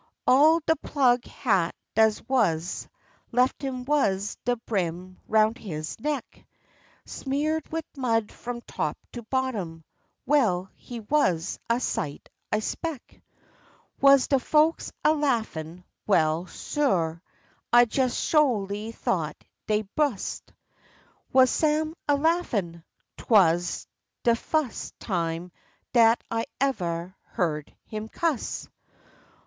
[0.25, 2.87] All de plug hat dat wuz
[3.31, 6.43] lef' him wuz de brim aroun' his neck,
[7.05, 9.83] Smear'd wid mud f'om top to bottom,
[10.25, 13.21] well, he wuz a sight, I 'speck.
[14.01, 15.83] Wuz de folks a laffin'?
[16.07, 17.19] Well, su',
[17.71, 19.37] I jes sholy thought
[19.67, 20.41] dey'd bus';
[21.31, 22.83] Wuz Sam laffin'?
[23.19, 23.85] 'Twuz
[24.23, 25.51] de fus' time
[25.93, 28.67] dat I evah heah'd him cuss.